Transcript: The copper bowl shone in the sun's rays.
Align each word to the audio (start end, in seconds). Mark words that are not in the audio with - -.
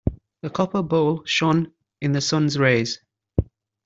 The 0.41 0.49
copper 0.49 0.81
bowl 0.81 1.21
shone 1.27 1.73
in 2.01 2.13
the 2.13 2.21
sun's 2.21 2.57
rays. 2.57 2.99